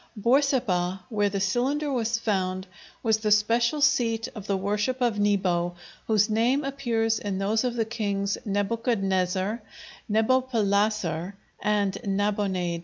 Borsippa, 0.17 1.01
where 1.09 1.29
the 1.29 1.39
cylinder 1.39 1.93
was 1.93 2.17
found, 2.17 2.65
was 3.03 3.17
the 3.19 3.29
special 3.29 3.81
seat 3.81 4.27
of 4.33 4.47
the 4.47 4.57
worship 4.57 4.99
of 4.99 5.19
Nebo, 5.19 5.75
whose 6.07 6.27
name 6.27 6.63
appears 6.63 7.19
in 7.19 7.37
those 7.37 7.63
of 7.63 7.75
the 7.75 7.85
kings 7.85 8.35
Nebuchadnezzar, 8.43 9.61
Nebopalasser, 10.09 11.33
and 11.61 11.99
Nabonaid. 12.03 12.79